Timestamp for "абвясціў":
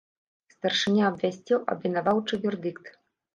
1.09-1.59